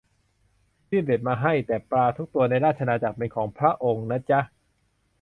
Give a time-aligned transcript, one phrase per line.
[0.89, 4.41] ยื่นเบ็ดมาให้ แต่ปลาทุกตัวในราชอาณาจักรเป็นของพระองค์นะจ๊ะ